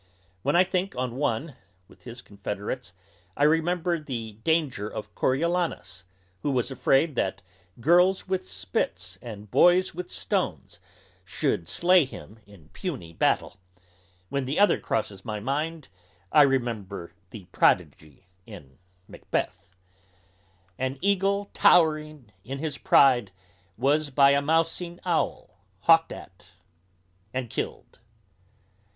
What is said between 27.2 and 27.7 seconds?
and